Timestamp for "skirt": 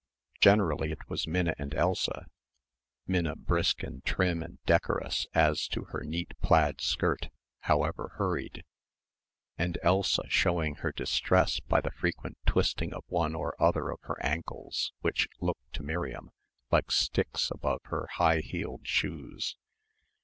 6.81-7.29